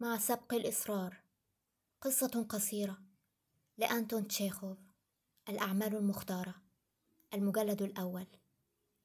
مع 0.00 0.18
سبق 0.18 0.54
الإصرار. 0.54 1.22
قصة 2.00 2.46
قصيرة. 2.48 2.98
لأنتون 3.78 4.28
تشيخوف. 4.28 4.78
الأعمال 5.48 5.96
المختارة. 5.96 6.54
المجلد 7.34 7.82
الأول. 7.82 8.26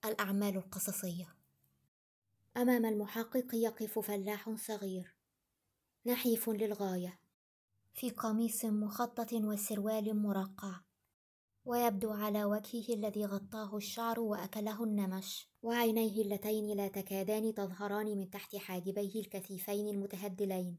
الأعمال 0.05 0.57
القصصية. 0.57 1.35
أمام 2.57 2.85
المحقق 2.85 3.55
يقف 3.55 3.99
فلاح 3.99 4.55
صغير. 4.55 5.15
نحيف 6.05 6.49
للغاية. 6.49 7.19
في 7.93 8.09
قميص 8.09 8.65
مخطط 8.65 9.33
وسروال 9.33 10.17
مرقع. 10.17 10.81
ويبدو 11.65 12.11
على 12.11 12.45
وجهه 12.45 12.93
الذي 12.93 13.25
غطاه 13.25 13.77
الشعر 13.77 14.19
وأكله 14.19 14.83
النمش. 14.83 15.49
وعينيه 15.65 16.21
اللتين 16.21 16.77
لا 16.77 16.87
تكادان 16.87 17.53
تظهران 17.53 18.17
من 18.17 18.29
تحت 18.29 18.55
حاجبيه 18.55 19.19
الكثيفين 19.21 19.87
المتهدلين. 19.87 20.77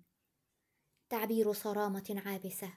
تعبير 1.09 1.53
صرامة 1.53 2.23
عابسة. 2.27 2.75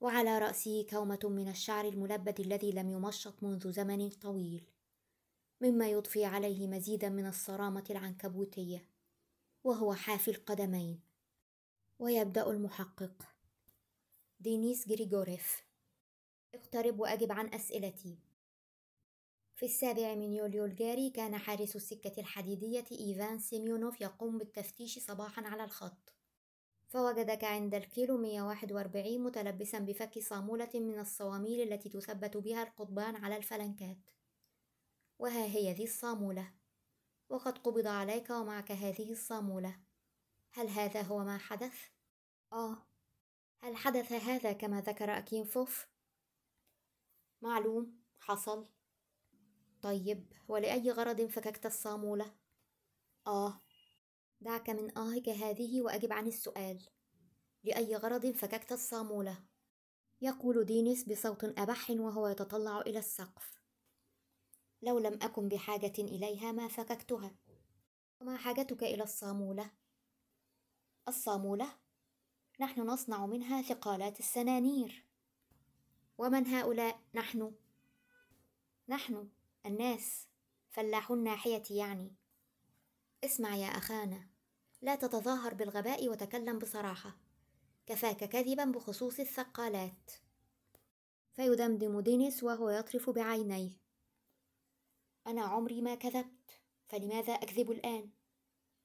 وعلى 0.00 0.38
رأسه 0.38 0.86
كومة 0.90 1.18
من 1.24 1.48
الشعر 1.48 1.88
الملبد 1.88 2.40
الذي 2.40 2.72
لم 2.72 2.90
يمشط 2.90 3.42
منذ 3.42 3.72
زمن 3.72 4.08
طويل. 4.08 4.64
مما 5.60 5.88
يضفي 5.88 6.24
عليه 6.24 6.68
مزيدا 6.68 7.08
من 7.08 7.26
الصرامة 7.26 7.84
العنكبوتية. 7.90 8.88
وهو 9.64 9.94
حافي 9.94 10.30
القدمين. 10.30 11.00
ويبدأ 11.98 12.50
المحقق. 12.50 13.28
دينيس 14.40 14.88
جريجوريف 14.88 15.64
اقترب 16.54 17.00
وأجب 17.00 17.32
عن 17.32 17.54
أسئلتي. 17.54 18.29
في 19.60 19.66
السابع 19.66 20.14
من 20.14 20.32
يوليو 20.32 20.64
الجاري 20.64 21.10
كان 21.10 21.38
حارس 21.38 21.76
السكة 21.76 22.20
الحديدية 22.20 22.84
إيفان 22.92 23.38
سيميونوف 23.38 24.00
يقوم 24.00 24.38
بالتفتيش 24.38 24.98
صباحا 24.98 25.42
على 25.42 25.64
الخط. 25.64 26.14
فوجدك 26.88 27.44
عند 27.44 27.74
الكيلو 27.74 28.16
141 28.16 29.20
متلبسا 29.22 29.78
بفك 29.78 30.18
صامولة 30.18 30.70
من 30.74 30.98
الصواميل 30.98 31.72
التي 31.72 31.88
تثبت 31.88 32.36
بها 32.36 32.62
القضبان 32.62 33.16
على 33.16 33.36
الفلنكات. 33.36 34.10
وها 35.18 35.44
هي 35.44 35.72
ذي 35.72 35.84
الصامولة. 35.84 36.52
وقد 37.28 37.58
قبض 37.58 37.86
عليك 37.86 38.30
ومعك 38.30 38.72
هذه 38.72 39.12
الصامولة. 39.12 39.80
هل 40.52 40.68
هذا 40.68 41.02
هو 41.02 41.24
ما 41.24 41.38
حدث؟ 41.38 41.74
آه. 42.52 42.86
هل 43.58 43.76
حدث 43.76 44.12
هذا 44.12 44.52
كما 44.52 44.80
ذكر 44.80 45.18
أكينفوف؟ 45.18 45.86
معلوم. 47.42 48.00
حصل. 48.20 48.79
طيب 49.82 50.32
ولأي 50.48 50.90
غرض 50.90 51.22
فككت 51.22 51.66
الصامولة؟ 51.66 52.34
آه 53.26 53.60
دعك 54.40 54.70
من 54.70 54.98
آهك 54.98 55.28
هذه 55.28 55.82
وأجب 55.82 56.12
عن 56.12 56.26
السؤال 56.26 56.88
لأي 57.64 57.96
غرض 57.96 58.26
فككت 58.26 58.72
الصامولة؟ 58.72 59.44
يقول 60.20 60.64
دينيس 60.64 61.08
بصوت 61.08 61.44
أبح 61.44 61.90
وهو 61.90 62.28
يتطلع 62.28 62.80
إلى 62.80 62.98
السقف 62.98 63.60
لو 64.82 64.98
لم 64.98 65.18
أكن 65.22 65.48
بحاجة 65.48 65.92
إليها 65.98 66.52
ما 66.52 66.68
فككتها 66.68 67.36
وما 68.20 68.36
حاجتك 68.36 68.82
إلى 68.82 69.02
الصامولة؟ 69.02 69.70
الصامولة؟ 71.08 71.76
نحن 72.60 72.80
نصنع 72.80 73.26
منها 73.26 73.62
ثقالات 73.62 74.18
السنانير 74.18 75.06
ومن 76.18 76.46
هؤلاء 76.46 77.00
نحن 77.14 77.52
نحن 78.88 79.28
الناس 79.66 80.28
فلاحو 80.70 81.14
الناحية 81.14 81.62
يعني. 81.70 82.16
اسمع 83.24 83.56
يا 83.56 83.66
أخانا 83.66 84.26
لا 84.82 84.94
تتظاهر 84.94 85.54
بالغباء 85.54 86.08
وتكلم 86.08 86.58
بصراحة. 86.58 87.16
كفاك 87.86 88.24
كذبا 88.24 88.64
بخصوص 88.64 89.20
الثقالات. 89.20 90.10
فيدمدم 91.32 92.00
دينيس 92.00 92.42
وهو 92.42 92.70
يطرف 92.70 93.10
بعينيه. 93.10 93.70
أنا 95.26 95.42
عمري 95.42 95.80
ما 95.80 95.94
كذبت 95.94 96.60
فلماذا 96.88 97.32
أكذب 97.32 97.70
الآن؟ 97.70 98.10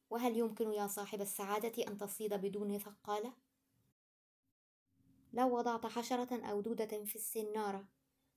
وهل 0.09 0.37
يمكن 0.37 0.71
يا 0.71 0.87
صاحب 0.87 1.21
السعادة 1.21 1.87
أن 1.87 1.97
تصيد 1.97 2.33
بدون 2.33 2.79
ثقالة؟ 2.79 3.33
لو 5.33 5.57
وضعت 5.57 5.85
حشرة 5.85 6.45
أو 6.45 6.61
دودة 6.61 7.03
في 7.05 7.15
السنارة 7.15 7.87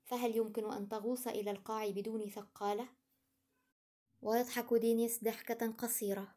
فهل 0.09 0.37
يمكن 0.37 0.73
أن 0.73 0.89
تغوص 0.89 1.27
إلى 1.27 1.51
القاع 1.51 1.91
بدون 1.91 2.31
ثقالة؟ 2.31 2.89
ويضحك 4.23 4.75
دينيس 4.75 5.25
ضحكة 5.25 5.73
قصيرة. 5.73 6.35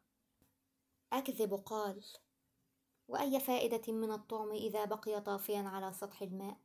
أكذب 1.12 1.54
قال. 1.54 2.04
وأي 3.08 3.40
فائدة 3.40 3.92
من 3.92 4.12
الطعم 4.12 4.50
إذا 4.50 4.84
بقي 4.84 5.20
طافيا 5.20 5.60
على 5.60 5.92
سطح 5.92 6.22
الماء؟ 6.22 6.56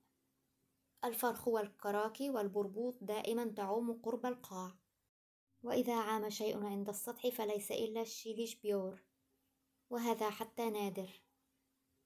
الفرخ 1.03 1.47
والكراكي 1.47 2.29
والبربوط 2.29 2.95
دائما 3.01 3.45
تعوم 3.45 4.01
قرب 4.03 4.25
القاع. 4.25 4.75
وإذا 5.63 5.95
عام 5.95 6.29
شيء 6.29 6.63
عند 6.65 6.89
السطح 6.89 7.27
فليس 7.29 7.71
إلا 7.71 8.01
الشيليش 8.01 8.55
بيور. 8.55 9.03
وهذا 9.89 10.29
حتى 10.29 10.69
نادر. 10.69 11.21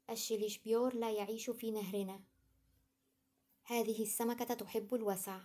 الشيليشبيور 0.09 0.95
لا 0.95 1.11
يعيش 1.11 1.50
في 1.50 1.72
نهرنا. 1.72 2.31
هذه 3.63 4.03
السمكة 4.03 4.53
تحب 4.53 4.95
الوسع. 4.95 5.39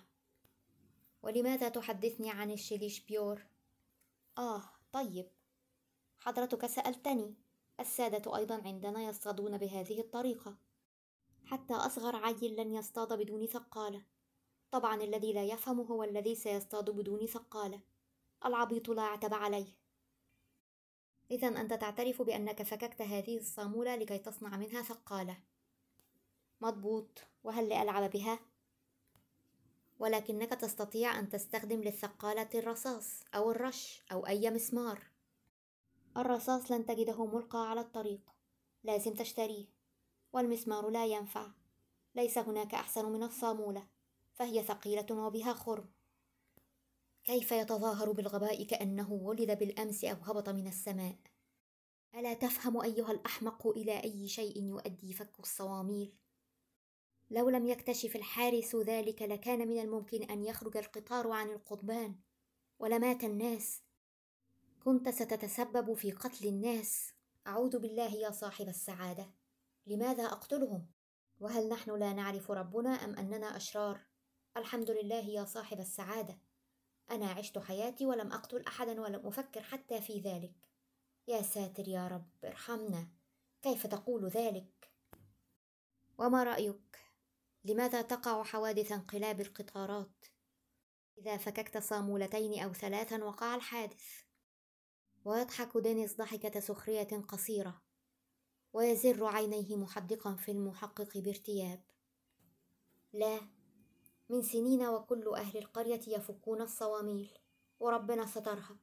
ولماذا 1.22 1.68
تحدثني 1.68 2.30
عن 2.30 2.50
الشيليشبيور؟ 2.50 3.46
آه 4.38 4.62
طيب. 4.92 5.30
حضرتك 6.18 6.66
سألتني. 6.66 7.34
السادة 7.80 8.36
أيضا 8.36 8.62
عندنا 8.64 9.02
يصطادون 9.02 9.58
بهذه 9.58 10.00
الطريقة. 10.00 10.56
حتى 11.44 11.74
أصغر 11.74 12.16
عيل 12.16 12.56
لن 12.56 12.72
يصطاد 12.72 13.12
بدون 13.12 13.46
ثقالة. 13.46 14.02
طبعا 14.70 15.02
الذي 15.02 15.32
لا 15.32 15.44
يفهم 15.44 15.80
هو 15.80 16.04
الذي 16.04 16.34
سيصطاد 16.34 16.90
بدون 16.90 17.26
ثقالة. 17.26 17.80
العبيط 18.44 18.88
لا 18.88 19.02
عتب 19.02 19.34
عليه. 19.34 19.76
إذا 21.30 21.48
أنت 21.48 21.74
تعترف 21.74 22.22
بأنك 22.22 22.62
فككت 22.62 23.02
هذه 23.02 23.38
الصامولة 23.38 23.96
لكي 23.96 24.18
تصنع 24.18 24.56
منها 24.56 24.82
ثقالة. 24.82 25.36
مضبوط. 26.60 27.20
وهل 27.44 27.68
لألعب 27.68 28.10
بها؟ 28.10 28.38
ولكنك 29.98 30.50
تستطيع 30.50 31.18
أن 31.18 31.28
تستخدم 31.28 31.80
للثقالة 31.80 32.48
الرصاص 32.54 33.22
أو 33.34 33.50
الرش 33.50 34.02
أو 34.12 34.26
أي 34.26 34.50
مسمار. 34.50 35.02
الرصاص 36.16 36.70
لن 36.70 36.86
تجده 36.86 37.26
ملقى 37.26 37.70
على 37.70 37.80
الطريق. 37.80 38.20
لازم 38.84 39.14
تشتريه. 39.14 39.66
والمسمار 40.32 40.90
لا 40.90 41.06
ينفع. 41.06 41.46
ليس 42.14 42.38
هناك 42.38 42.74
أحسن 42.74 43.12
من 43.12 43.22
الصامولة. 43.22 43.86
فهي 44.34 44.62
ثقيلة 44.62 45.06
وبها 45.10 45.52
خرم. 45.52 45.88
كيف 47.24 47.52
يتظاهر 47.52 48.12
بالغباء 48.12 48.64
كأنه 48.64 49.12
ولد 49.12 49.58
بالأمس 49.58 50.04
أو 50.04 50.16
هبط 50.22 50.48
من 50.48 50.66
السماء؟ 50.66 51.16
ألا 52.14 52.34
تفهم 52.34 52.80
أيها 52.80 53.12
الأحمق 53.12 53.66
إلى 53.66 54.04
أي 54.04 54.28
شيء 54.28 54.62
يؤدي 54.62 55.12
فك 55.12 55.40
الصواميل؟ 55.40 56.12
لو 57.30 57.48
لم 57.48 57.66
يكتشف 57.66 58.16
الحارس 58.16 58.76
ذلك 58.76 59.22
لكان 59.22 59.68
من 59.68 59.78
الممكن 59.78 60.22
أن 60.22 60.44
يخرج 60.44 60.76
القطار 60.76 61.30
عن 61.30 61.50
القضبان 61.50 62.16
ولمات 62.78 63.24
الناس. 63.24 63.82
كنت 64.84 65.08
ستتسبب 65.08 65.94
في 65.94 66.12
قتل 66.12 66.48
الناس. 66.48 67.12
أعوذ 67.46 67.78
بالله 67.78 68.14
يا 68.14 68.30
صاحب 68.30 68.68
السعادة. 68.68 69.30
لماذا 69.86 70.24
أقتلهم؟ 70.24 70.86
وهل 71.40 71.68
نحن 71.68 71.98
لا 71.98 72.12
نعرف 72.12 72.50
ربنا 72.50 72.90
أم 72.90 73.14
أننا 73.14 73.56
أشرار؟ 73.56 74.00
الحمد 74.56 74.90
لله 74.90 75.28
يا 75.28 75.44
صاحب 75.44 75.80
السعادة. 75.80 76.38
أنا 77.10 77.30
عشت 77.30 77.58
حياتي 77.58 78.06
ولم 78.06 78.32
أقتل 78.32 78.64
أحدا 78.66 79.00
ولم 79.00 79.26
أفكر 79.26 79.62
حتى 79.62 80.00
في 80.00 80.20
ذلك. 80.20 80.54
يا 81.28 81.42
ساتر 81.42 81.88
يا 81.88 82.08
رب 82.08 82.28
ارحمنا. 82.44 83.08
كيف 83.62 83.86
تقول 83.86 84.28
ذلك؟ 84.28 84.90
وما 86.18 86.44
رأيك؟ 86.44 87.05
لماذا 87.66 88.02
تقع 88.02 88.42
حوادث 88.42 88.92
انقلاب 88.92 89.40
القطارات؟ 89.40 90.26
إذا 91.18 91.36
فككت 91.36 91.78
صامولتين 91.78 92.62
أو 92.62 92.72
ثلاثا 92.72 93.24
وقع 93.24 93.54
الحادث. 93.54 94.04
ويضحك 95.24 95.76
دينيس 95.76 96.16
ضحكة 96.16 96.60
سخرية 96.60 97.24
قصيرة. 97.28 97.82
ويزر 98.72 99.24
عينيه 99.24 99.76
محدقا 99.76 100.34
في 100.34 100.50
المحقق 100.50 101.18
بارتياب. 101.18 101.84
لا 103.12 103.40
من 104.28 104.42
سنين 104.42 104.86
وكل 104.86 105.34
أهل 105.36 105.58
القرية 105.58 106.00
يفكون 106.06 106.62
الصواميل. 106.62 107.38
وربنا 107.80 108.26
سترها. 108.26 108.78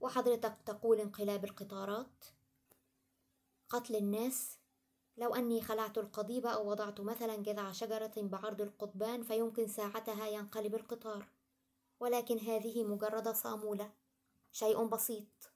وحضرتك 0.00 0.58
تقول 0.66 1.00
انقلاب 1.00 1.44
القطارات؟ 1.44 2.24
قتل 3.68 3.96
الناس 3.96 4.59
لو 5.20 5.34
أني 5.34 5.62
خلعت 5.62 5.98
القضيب 5.98 6.46
أو 6.46 6.70
وضعت 6.70 7.00
مثلا 7.00 7.36
جذع 7.36 7.72
شجرة 7.72 8.12
بعرض 8.16 8.60
القضبان 8.60 9.22
فيمكن 9.22 9.68
ساعتها 9.68 10.26
ينقلب 10.26 10.74
القطار. 10.74 11.28
ولكن 12.00 12.38
هذه 12.38 12.84
مجرد 12.84 13.28
صامولة. 13.28 13.92
شيء 14.52 14.84
بسيط. 14.84 15.52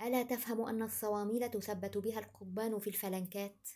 ألا 0.00 0.22
تفهم 0.22 0.60
أن 0.60 0.82
الصواميل 0.82 1.50
تثبت 1.50 1.98
بها 1.98 2.18
القضبان 2.18 2.78
في 2.78 2.90
الفلنكات؟ 2.90 3.68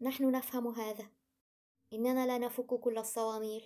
نحن 0.00 0.30
نفهم 0.30 0.68
هذا. 0.68 1.06
إننا 1.92 2.26
لا 2.26 2.38
نفك 2.38 2.66
كل 2.66 2.98
الصواميل. 2.98 3.64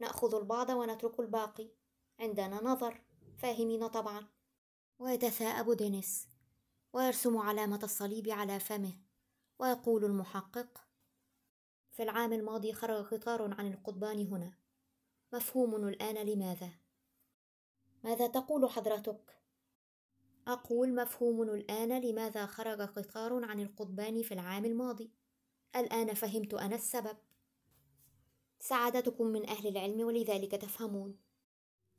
نأخذ 0.00 0.34
البعض 0.34 0.70
ونترك 0.70 1.20
الباقي. 1.20 1.68
عندنا 2.20 2.64
نظر. 2.64 3.02
فاهمين 3.38 3.86
طبعا. 3.86 4.28
ويتثاءب 4.98 5.72
دينيس. 5.72 6.28
ويرسم 6.92 7.38
علامة 7.38 7.80
الصليب 7.82 8.28
على 8.28 8.60
فمه. 8.60 9.09
ويقول 9.60 10.04
المحقق 10.04 10.80
في 11.90 12.02
العام 12.02 12.32
الماضي 12.32 12.72
خرج 12.72 13.04
قطار 13.04 13.54
عن 13.54 13.72
القضبان 13.72 14.26
هنا. 14.26 14.52
مفهوم 15.32 15.88
الآن 15.88 16.26
لماذا؟ 16.26 16.70
ماذا 18.04 18.26
تقول 18.26 18.70
حضرتك؟ 18.70 19.40
أقول 20.46 20.94
مفهوم 20.94 21.42
الآن 21.42 22.00
لماذا 22.00 22.46
خرج 22.46 22.82
قطار 22.82 23.44
عن 23.44 23.60
القضبان 23.60 24.22
في 24.22 24.34
العام 24.34 24.64
الماضي. 24.64 25.10
الآن 25.76 26.14
فهمت 26.14 26.54
أنا 26.54 26.74
السبب. 26.74 27.16
سعادتكم 28.60 29.26
من 29.26 29.48
أهل 29.48 29.66
العلم 29.66 30.00
ولذلك 30.00 30.50
تفهمون. 30.50 31.18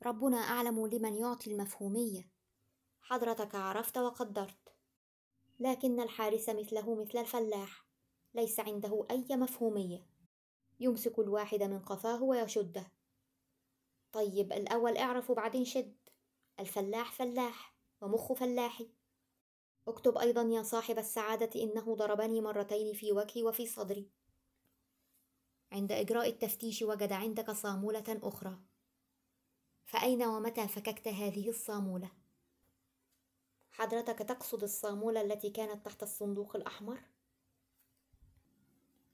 ربنا 0.06 0.36
أعلم 0.36 0.86
لمن 0.86 1.14
يعطي 1.14 1.52
المفهومية. 1.52 2.30
حضرتك 3.00 3.54
عرفت 3.54 3.98
وقدرت. 3.98 4.74
لكن 5.62 6.00
الحارس 6.00 6.48
مثله 6.48 6.94
مثل 6.94 7.18
الفلاح. 7.18 7.86
ليس 8.34 8.60
عنده 8.60 9.06
أي 9.10 9.26
مفهومية. 9.30 10.06
يمسك 10.80 11.18
الواحد 11.18 11.62
من 11.62 11.78
قفاه 11.78 12.22
ويشده. 12.22 12.92
طيب 14.12 14.52
الأول 14.52 14.96
اعرف 14.96 15.30
وبعدين 15.30 15.64
شد. 15.64 15.96
الفلاح 16.60 17.12
فلاح 17.12 17.74
ومخ 18.00 18.32
فلاحي 18.32 18.90
اكتب 19.88 20.18
أيضا 20.18 20.42
يا 20.42 20.62
صاحب 20.62 20.98
السعادة 20.98 21.62
إنه 21.62 21.94
ضربني 21.94 22.40
مرتين 22.40 22.94
في 22.94 23.12
وجهي 23.12 23.42
وفي 23.42 23.66
صدري. 23.66 24.10
عند 25.72 25.92
إجراء 25.92 26.28
التفتيش 26.28 26.82
وجد 26.82 27.12
عندك 27.12 27.50
صامولة 27.50 28.20
أخرى. 28.22 28.58
فأين 29.84 30.22
ومتى 30.22 30.68
فككت 30.68 31.08
هذه 31.08 31.48
الصامولة؟ 31.48 32.21
حضرتك 33.72 34.18
تقصد 34.18 34.62
الصامولة 34.62 35.20
التي 35.20 35.50
كانت 35.50 35.86
تحت 35.86 36.02
الصندوق 36.02 36.56
الأحمر؟ 36.56 37.00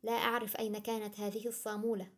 لا 0.02 0.12
أعرف 0.12 0.56
أين 0.56 0.78
كانت 0.78 1.20
هذه 1.20 1.48
الصامولة 1.48 2.10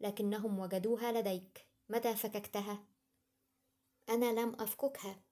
لكنهم 0.00 0.58
وجدوها 0.58 1.12
لديك 1.12 1.66
متى 1.88 2.16
فككتها؟ 2.16 2.84
أنا 4.08 4.40
لم 4.40 4.60
أفككها 4.60 5.22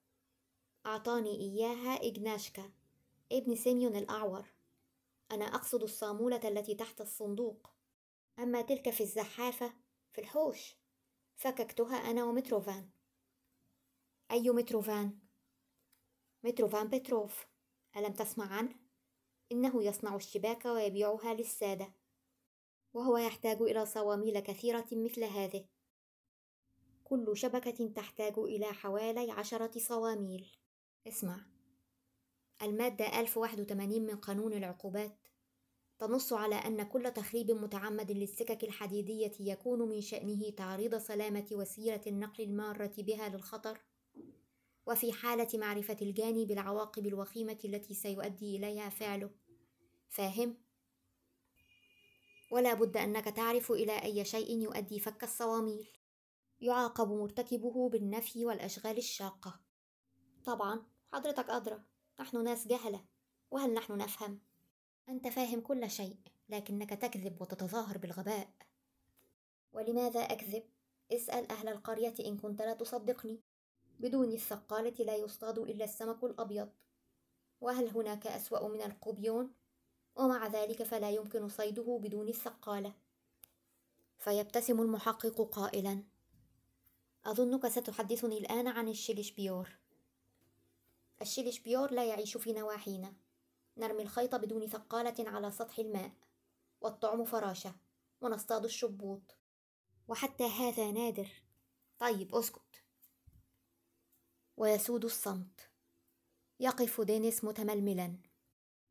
أعطاني 0.85 1.31
إياها 1.31 2.07
إجناشكا 2.07 2.71
ابن 3.31 3.55
سيميون 3.55 3.95
الأعور 3.95 4.45
أنا 5.31 5.45
أقصد 5.45 5.83
الصامولة 5.83 6.47
التي 6.49 6.75
تحت 6.75 7.01
الصندوق 7.01 7.69
أما 8.39 8.61
تلك 8.61 8.89
في 8.89 9.01
الزحافة 9.03 9.73
في 10.13 10.21
الحوش 10.21 10.77
فككتها 11.35 11.95
أنا 11.95 12.23
ومتروفان 12.23 12.89
أي 14.31 14.49
متروفان؟ 14.49 15.20
متروفان 16.43 16.87
بتروف 16.87 17.47
ألم 17.97 18.13
تسمع 18.13 18.53
عنه؟ 18.53 18.75
إنه 19.51 19.83
يصنع 19.83 20.15
الشباك 20.15 20.65
ويبيعها 20.65 21.33
للسادة. 21.33 21.93
وهو 22.93 23.17
يحتاج 23.17 23.61
إلى 23.61 23.85
صواميل 23.85 24.39
كثيرة 24.39 24.87
مثل 24.91 25.23
هذه. 25.23 25.65
كل 27.03 27.37
شبكة 27.37 27.87
تحتاج 27.87 28.39
إلى 28.39 28.65
حوالي 28.65 29.31
عشرة 29.31 29.79
صواميل. 29.79 30.51
اسمع. 31.07 31.45
المادة 32.61 33.19
1081 33.19 34.05
من 34.05 34.15
قانون 34.15 34.53
العقوبات. 34.53 35.27
تنص 35.99 36.33
على 36.33 36.55
أن 36.55 36.83
كل 36.83 37.11
تخريب 37.11 37.51
متعمد 37.51 38.11
للسكك 38.11 38.63
الحديدية 38.63 39.31
يكون 39.39 39.89
من 39.89 40.01
شأنه 40.01 40.49
تعريض 40.49 40.95
سلامة 40.95 41.47
وسيلة 41.51 42.01
النقل 42.07 42.43
المارة 42.43 42.93
بها 42.97 43.29
للخطر. 43.29 43.81
وفي 44.85 45.13
حالة 45.13 45.47
معرفة 45.53 45.97
الجاني 46.01 46.45
بالعواقب 46.45 47.07
الوخيمة 47.07 47.57
التي 47.65 47.93
سيؤدي 47.93 48.57
إليها 48.57 48.89
فعله 48.89 49.29
فاهم؟ 50.09 50.57
ولا 52.51 52.73
بد 52.73 52.97
أنك 52.97 53.25
تعرف 53.25 53.71
إلى 53.71 54.03
أي 54.03 54.25
شيء 54.25 54.61
يؤدي 54.61 54.99
فك 54.99 55.23
الصواميل 55.23 55.87
يعاقب 56.61 57.11
مرتكبه 57.11 57.89
بالنفي 57.89 58.45
والأشغال 58.45 58.97
الشاقة 58.97 59.59
طبعا 60.45 60.83
حضرتك 61.13 61.49
أدرى 61.49 61.83
نحن 62.19 62.43
ناس 62.43 62.67
جهلة 62.67 63.05
وهل 63.51 63.73
نحن 63.73 63.97
نفهم؟ 63.97 64.39
أنت 65.09 65.27
فاهم 65.27 65.61
كل 65.61 65.89
شيء 65.89 66.17
لكنك 66.49 66.89
تكذب 66.89 67.41
وتتظاهر 67.41 67.97
بالغباء 67.97 68.49
ولماذا 69.73 70.19
أكذب؟ 70.19 70.63
اسأل 71.11 71.51
أهل 71.51 71.67
القرية 71.67 72.13
إن 72.19 72.37
كنت 72.37 72.61
لا 72.61 72.73
تصدقني 72.73 73.41
بدون 74.01 74.31
الثقالة 74.31 75.05
لا 75.05 75.15
يصطاد 75.15 75.59
إلا 75.59 75.85
السمك 75.85 76.23
الأبيض. 76.23 76.69
وهل 77.61 77.89
هناك 77.89 78.27
أسوأ 78.27 78.67
من 78.67 78.81
القبيون؟ 78.81 79.53
ومع 80.15 80.47
ذلك 80.47 80.83
فلا 80.83 81.09
يمكن 81.09 81.49
صيده 81.49 81.99
بدون 82.03 82.27
الثقالة. 82.27 82.93
فيبتسم 84.17 84.81
المحقق 84.81 85.41
قائلا. 85.41 86.03
أظنك 87.25 87.67
ستحدثني 87.67 88.37
الآن 88.37 88.67
عن 88.67 88.87
الشيلشبيور 88.87 89.69
الشيلشبيور 91.21 91.91
لا 91.91 92.05
يعيش 92.05 92.37
في 92.37 92.53
نواحينا. 92.53 93.13
نرمي 93.77 94.03
الخيط 94.03 94.35
بدون 94.35 94.67
ثقالة 94.67 95.29
على 95.29 95.51
سطح 95.51 95.79
الماء. 95.79 96.11
والطعم 96.81 97.25
فراشة. 97.25 97.75
ونصطاد 98.21 98.65
الشبوط. 98.65 99.21
وحتى 100.07 100.43
هذا 100.43 100.91
نادر. 100.91 101.29
طيب 101.99 102.35
اسكت. 102.35 102.83
ويسود 104.61 105.05
الصمت. 105.05 105.69
يقف 106.59 107.01
دينيس 107.01 107.43
متململا 107.43 108.17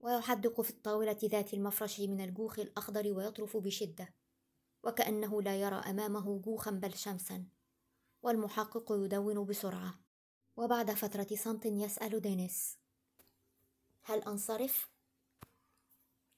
ويحدق 0.00 0.60
في 0.60 0.70
الطاولة 0.70 1.18
ذات 1.24 1.54
المفرش 1.54 2.00
من 2.00 2.20
الجوخ 2.20 2.58
الأخضر 2.58 3.12
ويطرف 3.12 3.56
بشدة 3.56 4.14
وكأنه 4.84 5.42
لا 5.42 5.60
يرى 5.60 5.74
أمامه 5.74 6.38
جوخا 6.38 6.70
بل 6.70 6.94
شمسا 6.94 7.44
والمحقق 8.22 8.92
يدون 8.92 9.44
بسرعة. 9.44 10.00
وبعد 10.56 10.90
فترة 10.90 11.36
صمت 11.36 11.66
يسأل 11.66 12.20
دينيس 12.20 12.78
هل 14.02 14.22
أنصرف؟ 14.22 14.90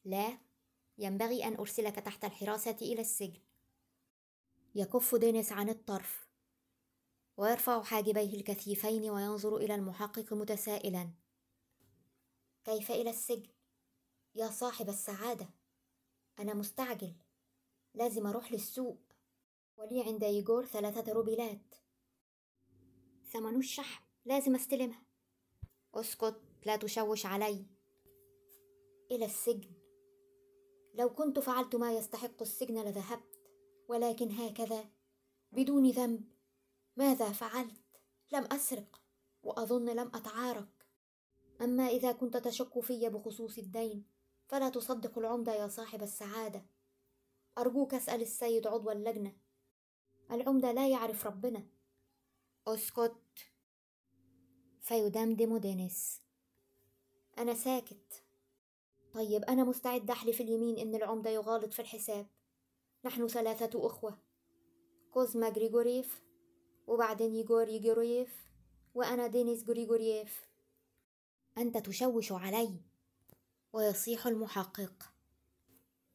لا 0.04 0.38
ينبغي 0.98 1.44
أن 1.44 1.56
أرسلك 1.56 1.94
تحت 1.94 2.24
الحراسة 2.24 2.76
إلى 2.82 3.00
السجن. 3.00 3.40
يكف 4.74 5.14
دينيس 5.14 5.52
عن 5.52 5.68
الطرف. 5.68 6.31
ويرفع 7.42 7.82
حاجبيه 7.82 8.34
الكثيفين 8.34 9.10
وينظر 9.10 9.56
إلى 9.56 9.74
المحقق 9.74 10.32
متسائلا. 10.32 11.10
كيف 12.64 12.90
إلى 12.90 13.10
السجن؟ 13.10 13.50
يا 14.34 14.50
صاحب 14.50 14.88
السعادة 14.88 15.50
أنا 16.38 16.54
مستعجل. 16.54 17.14
لازم 17.94 18.26
أروح 18.26 18.52
للسوق. 18.52 18.98
ولي 19.76 20.02
عند 20.02 20.24
إيجور 20.24 20.66
ثلاثة 20.66 21.12
روبيلات. 21.12 21.74
ثمن 23.32 23.56
الشحم 23.56 24.04
لازم 24.24 24.54
استلمها 24.54 25.02
أسكت 25.94 26.40
لا 26.66 26.76
تشوش 26.76 27.26
علي. 27.26 27.66
إلى 29.10 29.24
السجن. 29.24 29.72
لو 30.94 31.14
كنت 31.14 31.38
فعلت 31.38 31.76
ما 31.76 31.92
يستحق 31.92 32.42
السجن 32.42 32.84
لذهبت. 32.84 33.40
ولكن 33.88 34.30
هكذا 34.30 34.84
بدون 35.52 35.90
ذنب. 35.90 36.31
ماذا 36.96 37.32
فعلت؟ 37.32 37.82
لم 38.32 38.44
أسرق 38.52 39.00
وأظن 39.42 39.90
لم 39.90 40.10
أتعارك. 40.14 40.86
أما 41.60 41.86
إذا 41.88 42.12
كنت 42.12 42.36
تشك 42.36 42.80
في 42.80 43.08
بخصوص 43.08 43.58
الدين 43.58 44.04
فلا 44.48 44.68
تصدق 44.68 45.18
العمده 45.18 45.54
يا 45.54 45.68
صاحب 45.68 46.02
السعادة. 46.02 46.66
أرجوك 47.58 47.94
اسأل 47.94 48.22
السيد 48.22 48.66
عضو 48.66 48.90
اللجنة. 48.90 49.36
العمده 50.30 50.72
لا 50.72 50.88
يعرف 50.88 51.26
ربنا. 51.26 51.66
أسكت. 52.66 53.14
فيدمدم 54.80 55.56
دينيس. 55.56 56.20
أنا 57.38 57.54
ساكت. 57.54 58.24
طيب 59.12 59.44
أنا 59.44 59.64
مستعد 59.64 60.10
أحلف 60.10 60.40
اليمين 60.40 60.78
إن 60.78 60.94
العمدة 60.94 61.30
يغالط 61.30 61.72
في 61.72 61.82
الحساب. 61.82 62.26
نحن 63.04 63.28
ثلاثة 63.28 63.86
أخوة. 63.86 64.18
كوزما 65.10 65.48
غريغوريف. 65.48 66.22
وبعدين 66.86 67.34
ييغور 67.34 67.68
ييغوريف 67.68 68.46
وأنا 68.94 69.26
دينيس 69.26 69.68
غريغوريف 69.68 70.48
أنت 71.58 71.78
تشوش 71.78 72.32
علي. 72.32 72.80
ويصيح 73.72 74.26
المحقق. 74.26 75.12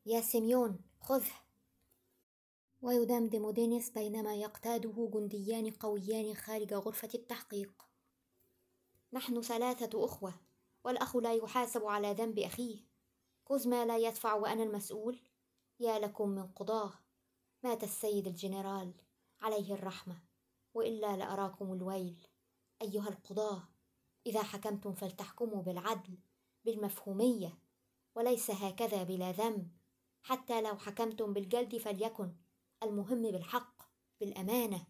يا 0.05 0.21
سيميون 0.21 0.79
خذه. 0.99 1.33
ويدمدم 2.81 3.51
دينيس 3.51 3.89
بينما 3.89 4.35
يقتاده 4.35 5.09
جنديان 5.13 5.71
قويان 5.71 6.35
خارج 6.35 6.73
غرفة 6.73 7.09
التحقيق. 7.15 7.87
نحن 9.13 9.41
ثلاثة 9.41 10.05
أخوة 10.05 10.33
والأخ 10.83 11.15
لا 11.15 11.33
يحاسب 11.33 11.85
على 11.85 12.13
ذنب 12.13 12.39
أخيه. 12.39 12.79
كوزما 13.45 13.85
لا 13.85 13.97
يدفع 13.97 14.33
وأنا 14.33 14.63
المسؤول. 14.63 15.19
يا 15.79 15.99
لكم 15.99 16.29
من 16.29 16.47
قضاه. 16.47 16.93
مات 17.63 17.83
السيد 17.83 18.27
الجنرال. 18.27 18.93
عليه 19.41 19.73
الرحمة. 19.73 20.26
وإلا 20.77 21.17
لأراكم 21.17 21.73
الويل. 21.73 22.27
أيها 22.81 23.09
القضاة 23.09 23.63
إذا 24.25 24.43
حكمتم 24.43 24.93
فلتحكموا 24.93 25.63
بالعدل 25.63 26.17
بالمفهومية 26.65 27.59
وليس 28.15 28.51
هكذا 28.51 29.03
بلا 29.03 29.31
ذنب. 29.31 29.71
حتى 30.21 30.61
لو 30.61 30.77
حكمتم 30.77 31.33
بالجلد 31.33 31.77
فليكن 31.77 32.35
المهم 32.83 33.21
بالحق 33.21 33.81
بالأمانة. 34.19 34.85